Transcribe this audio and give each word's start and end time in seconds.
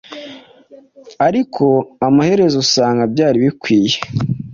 ariko 1.27 1.65
amaherezo 2.07 2.55
usanga 2.65 3.03
byari 3.13 3.37
bikwiye. 3.43 3.97